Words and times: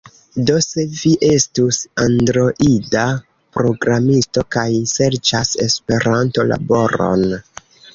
Do, 0.49 0.53
se 0.67 0.85
vi 1.01 1.11
estus 1.27 1.77
Androida 2.07 3.05
programisto 3.59 4.49
kaj 4.59 4.67
serĉas 4.97 5.57
Esperanto-laboron 5.71 7.33